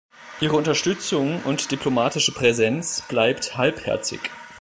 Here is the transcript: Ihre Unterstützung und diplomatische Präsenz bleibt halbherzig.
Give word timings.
Ihre 0.39 0.55
Unterstützung 0.55 1.43
und 1.43 1.69
diplomatische 1.69 2.31
Präsenz 2.31 3.03
bleibt 3.07 3.55
halbherzig. 3.55 4.31